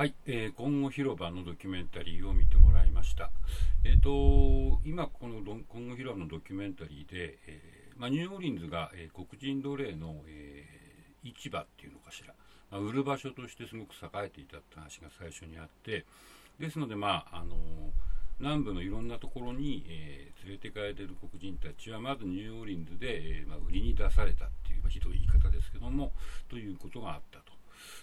[0.00, 3.30] はい、えー、今後広場のドキュメンタリーを見てもらいました。
[3.84, 10.64] えっ、ー、と、今この今後広場のドキュメンタリーで、えー、まあ、ニューオーリンズが、え黒人奴隷の、え
[11.22, 12.32] 市場っていうのかしら、
[12.70, 16.06] まあ、売る場所としてすごく栄えていたって話が最初にあって、
[16.58, 17.56] ですので、まあ、あの
[18.38, 26.14] 南部のいろんなところに、え連れて帰れてる黒人たちはまずニューオーリンズで、えまあ、売りに出されたっていう、まあ、ひどい言い方ですけども
[26.48, 27.49] ということがあったと。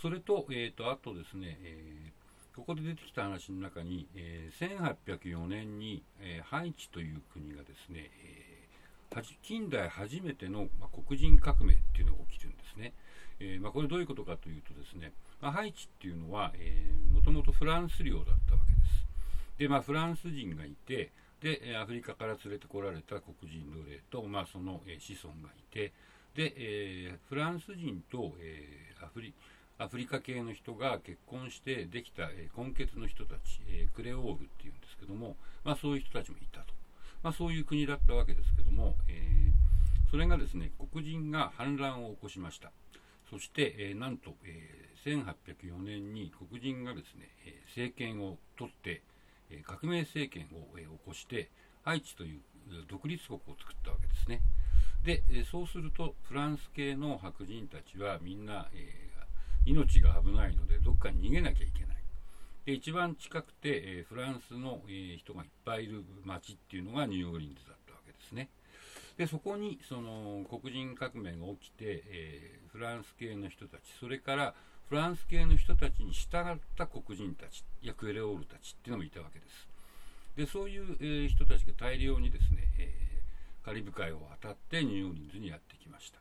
[0.00, 12.92] それと、えーと、あとですね、えー、ここで出てきた話の中に、えー、1804年に、えー、ハイチという国がですね、えー、近代初めての、まあ、黒人革命っていうのが起きるんですね。
[13.40, 19.06] えーまあ、これどういうことかというとですね、まあ、ハイチっていうのは、えー、もともとフランス領だったわけです。
[19.58, 25.92] で、まあ、フランス人がいて、で、アフリカから連れてこられた黒人奴隷と、まあ、その、えー、子孫がいて、
[26.34, 29.38] で、えー、フランス人と、えー、アフリカ
[29.80, 36.74] アフリカ系の人が結婚してできた、えー、根血の人たち、え、クレオールっていうんですけども、まあ、そういう人たちもいたと、
[37.22, 42.70] まあ、そういう国だったわけですけども、えー、それがですね黒人が反乱を起こしました。
[43.30, 49.00] そして、え、なんと、え、1804年に黒人がですね、え、政権を取って、
[49.50, 51.48] え、革命政権を、え、起こして
[51.84, 52.40] ハイチという
[52.86, 54.42] 独立国を作ったわけですね。
[55.04, 59.09] で、そうするとフランス系の白人たちはみんな、えー
[59.66, 61.96] 命が危ないのでどっかに逃げなきゃいけない。
[62.66, 68.48] で一番近くて、えー、フランスの、えー、人がいっぱいいる町っていうのがニューオーリンズだったわけですね。
[69.16, 74.54] でそこにその黒人革命が起きて、えー、フランス系の人たちそれから
[74.88, 79.68] フランス系の人たちに従った黒人たちやクエレオールたちっていうのもいたわけです。
[80.36, 86.18] でそういう、えー、人たちが大量にですね、えー、カリブ海を渡ってニューオーリンズにやってきました。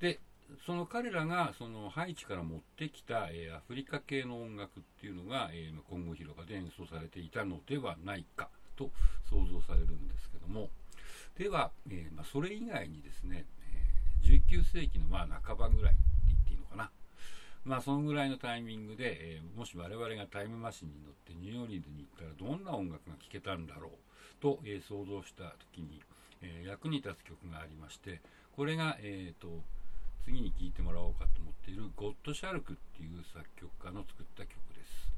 [0.00, 0.20] で
[0.64, 8.90] その彼らがそのハイチから持ってきた、えー、アフリカ系の音楽っていうのが、えー、今後広場で演奏されていたのではないかと
[9.28, 10.70] 想像されるんですけども。
[11.36, 13.44] では、えー、まあ、それ以外にですね、
[14.22, 16.90] え19世紀のまあ半ばぐらいって言っていいのかな。
[17.64, 26.02] まあそのぐらいのタイミングで、えもし我々がタイムマシンに乗ってニューオーリンズに行ったらどんな音楽が聴けたんだろうと、え想像した時に、
[26.42, 28.20] え役に立つ曲がありまして
[28.56, 29.62] これが、えーと
[30.24, 35.08] 次に聴いてもらおうかと思っているゴットシャルクっていう作曲家の作った曲です。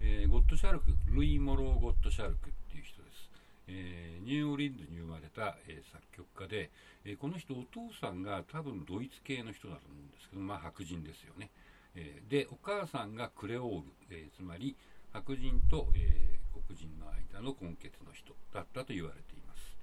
[0.00, 3.30] えー、ゴットシャルク、ルイ・モロー・ゴットシャルクっていう人です。
[3.68, 6.70] えー、ニューオーリンズに生まれた、えー、作曲家で、
[7.04, 11.50] えこの人お父さんが多分ドイツ系の人だと思うんですけど、まあ白人ですよね。
[11.94, 14.76] えで、お母さんがクレオール、えつまり
[15.12, 19.76] 白人と、え黒人の間の根血の人だったと言われています。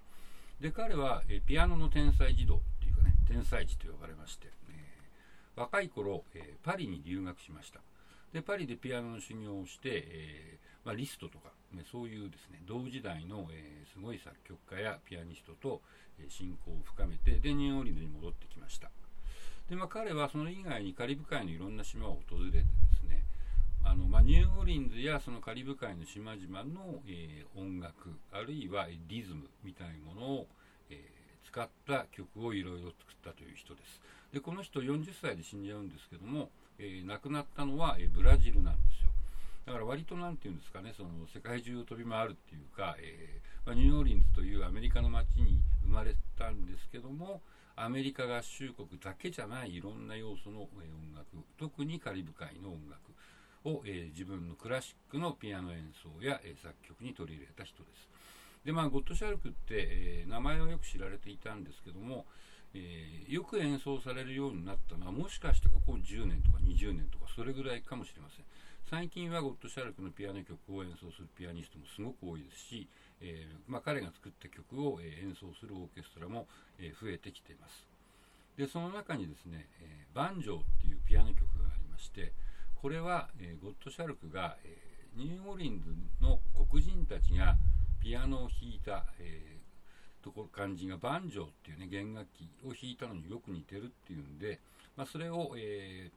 [0.60, 2.62] で、彼は、えピアノの天才児童、
[3.32, 4.74] 天才児と呼ばれましてえ、
[5.56, 7.80] 若い頃、えー、パリに留学しました。
[8.34, 15.82] でパリでピアノの修行をして、えー、まあ、リストとか、ね、そういうですね同時代の、えー、すごい作曲家やピアニストと、
[16.20, 18.92] え親交を深めてでニューオーリンズに戻ってきました。
[19.70, 22.64] で、まあ、彼はそれ以外にカリブ海のいろんな島を訪れてで
[23.00, 23.24] すね
[23.84, 30.48] あのまあ、ニューオーリンズやそのカリブ海の島々の、えー、音楽あるいはリズムみたいなものを、
[31.52, 34.02] 使った曲をいろいろ作ったという人です。
[34.34, 39.12] でこの人40歳で死んじゃうんですけども、えー、亡くなったのは、えー、ブラジルなんですよ。
[39.66, 47.42] だから割と何て言うんですかねその世界中を飛び回るっていうか、えー、まあ、ニューオーリンズというアメリカの街に生まれたんですけども
[47.76, 53.12] アメリカ合衆国だけじゃないいろんな要素の、え音楽特にカリブ海の音楽
[53.66, 58.10] を、え自分のクラシックのピアノ演奏や、え作曲に取り入れた人です。
[58.66, 62.26] でまあゴッドシャルクって、え名前はよく知られていたんですけども
[62.74, 68.46] えー、よく演奏されるようになったのはもしかしてここ10年とか20年とかそれぐらいかもしれません。
[68.90, 72.88] 最近はゴッド・シャルクのピアノ曲を演奏するピアニストもすごく多いですし、
[73.22, 77.88] えー、まあ、彼が作った曲を、え演奏するオーケストラも、え増えてきています。
[78.58, 82.34] でその中にですね、えバンジョーっていうピアノ曲がありまして
[82.82, 84.78] これは、えゴッド・シャルクが、え
[85.16, 86.40] ニューオリンズの
[86.70, 87.56] 黒人たちが
[88.02, 89.62] ピアノを弾いた、え
[90.22, 94.60] ところ感じがバンジョーっていうね弦楽器を弾いたのによく似てるっていうんで、
[94.96, 96.12] まあ、それを、え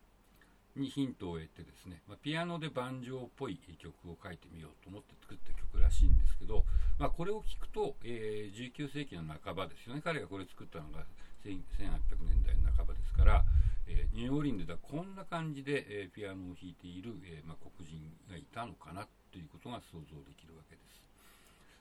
[0.76, 6.64] ー、にヒントを得てですね、まあ、ピアノでバンジョーっぽい曲を書いてみようと思って作った曲らしいんですけど、
[6.98, 11.04] まあ、これを聞くと、えー、19世紀の半ばですよね彼がこれ作ったのが
[11.44, 13.44] 1800年代の半ばですから、
[13.86, 21.03] えー、ニューオーリンズではこんな感じで、えー、ピアノを弾いている、えーまあ、黒人がいたのかなということが想像できるわけです。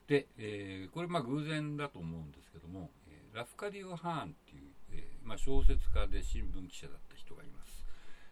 [0.08, 4.62] で、えー、これまあ偶然だと思うんですけども、えー、ラフカディオ・ハーンっていう、
[4.92, 7.86] えー、まあ、小説家で新聞記者だった人がいます。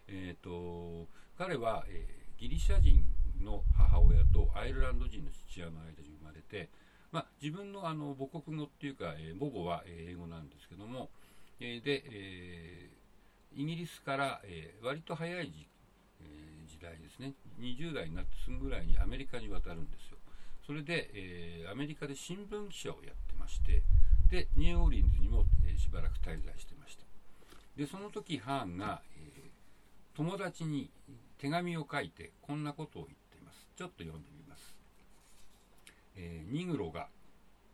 [0.07, 3.05] えーと、彼は、えギリシャ人
[3.41, 6.69] の母親とアイルランド人の父親の間に生まれて、
[7.11, 11.09] まあ、自分のあの母国語っていうか、えー、母語は英語なんですけども、
[11.59, 15.67] えー、で、えー、イギリスから、えー、割と早い時,、
[16.21, 20.17] えー、時代ですね20代になってすぐぐらいにアメリカに渡るんですよ
[20.65, 23.83] それで、えー、アメリカで新聞記者をやってまして
[24.29, 27.03] でニューオーリンズにも、えー、しばらく滞在してました。
[27.75, 29.41] でその時ハーンが、えー、
[30.15, 30.89] 友達に
[31.37, 33.67] 手紙を書いてこんなことを言っています。
[33.75, 34.75] ちょっと読んでみます、
[36.15, 37.07] えー、ニグロが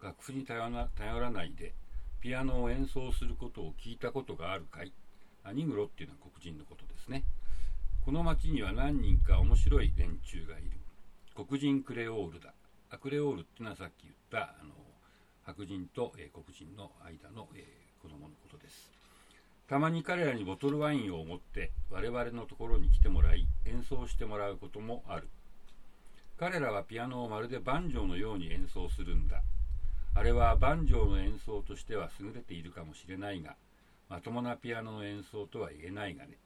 [0.02, 0.62] 楽譜に頼
[1.20, 1.74] らないで
[2.22, 4.94] ピアノを演奏することを聞いたことがあるかい？
[5.44, 7.24] あニグロっていうのは黒人のことですね。
[8.04, 10.72] この町には何人か面白い連中がいる。
[11.36, 12.54] 黒人クレオールだ。
[12.92, 14.74] アクレオールっていうのはさっき言ったあの
[15.46, 18.92] 白人と、え、黒人の間の、えー、子供のことです。
[19.68, 25.28] たまに彼らにボトルワインを持って我々のところに来てもらい演奏してもらうこともある。
[26.40, 29.44] 彼らはピアノをまるでバンジョーのように演奏するんだ。
[30.16, 33.56] あれはバンジョーの演奏としては優れているかもしれないが
[34.10, 36.38] まともなピアノの演奏とは言えないがね。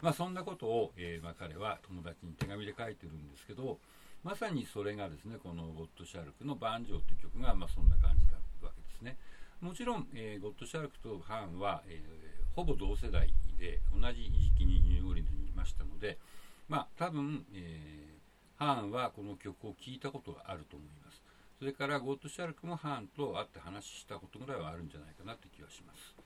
[0.00, 3.78] まあそんなことを、えー、まあ、彼は友達に手紙で書いてるんですけど
[4.22, 9.16] まさにそれがですねこのゴッド・シャルクの「バンジョー」という曲が、まあ、そんな感じだったわけですね。
[9.60, 16.18] もちろん、えー、ゴッド・シャルクとハーンは、えー、ほぼ同世代で同じ時期にニューオーリンズにいましたので
[16.68, 21.22] まあ多分、えー、ハーンはこの曲を聴いたことがあると思います。
[21.58, 26.16] それからゴッド・シャルクもハーンと会って話したことぐらいはあるんじゃないかなって気はします、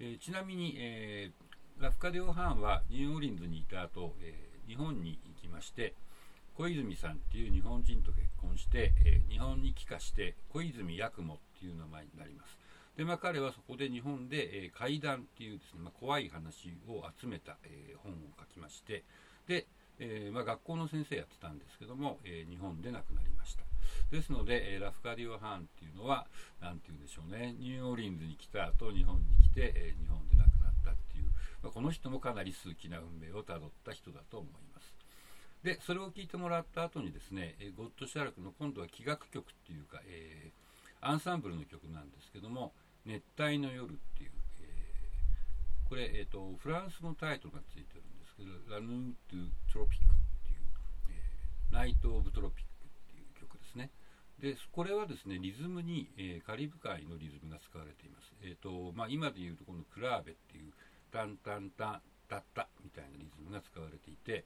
[0.00, 1.30] えちなみに、え
[1.78, 4.34] ラフカデオ・ハーンはニューオーリンズにいた後、え
[4.66, 5.94] 日本に行きまして
[6.54, 12.58] 小泉さんっていう日本人と結婚して、えー、日本に帰化して小泉八雲っていう名前になります。
[12.96, 19.04] で、まあ、彼はそこで日本で、えー、怪談っていうですね、まあ、怖い話を集めた、えー、本を書きまして、
[19.48, 19.66] で、
[19.98, 23.62] えー、まあ、学校の先生やってたんですけども、え日本で亡くなりました。
[24.10, 26.26] ですので、えラフカディオ・ハーンっていうのは、
[26.60, 31.26] 何て言うんでしょうね、ニューオーリンズに来た後、日本に来て、え日本で亡くなったっていう、
[31.62, 35.01] まあこの人もかなり数奇な運命をたどった人だと思います。
[35.64, 42.72] でそれを聞いてもらった後にですね、えゴッド・シャラクの今度は器楽曲っていうか、えー、アンサンブルの曲なんですけども
[43.06, 50.62] 「熱帯の夜」っていう、えー、これ、えーと、フランスのタイトルがついてるんですけど「ラヌートゥ・トロピック」っていう、
[51.10, 53.90] えー、ナイト・オブ・トロピックっていう曲ですね。
[54.40, 60.72] でこれはですねリズムに、えー、カリブ海のリズムが使われています、えーとまあ、今でいうとこのクラーベっていう
[61.12, 64.44] タンタンタンタッタみたいなリズムが使われていて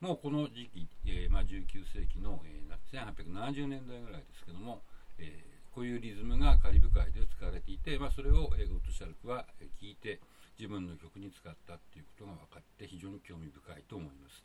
[0.00, 3.14] もうこの時期、えー、まあ、19世紀の、えー、
[3.50, 4.82] 1870年代ぐらいですけども、
[5.18, 9.44] えー、こういうリズムがカリブ海で使われていて、まあ、それを、え、ゴッドシャルクは
[9.82, 10.20] 聞いて
[10.58, 14.44] 自分の曲に使ったっていうことが分かって非常に興味深いと思います。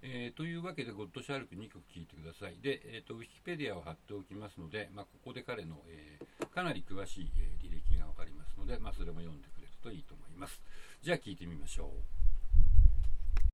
[0.00, 2.56] えー、というわけで、ゴッドシャルク2曲聴いてください。
[2.62, 10.62] で、えーと、ウィキペディアを貼っておきますので、まあ、ここで彼の、えー、かなり詳しい、えー、履歴が分かりますので、まあ、それも読んでくれるといいと思います。
[11.02, 11.92] じゃあ聴いてみましょ
[12.24, 12.27] う。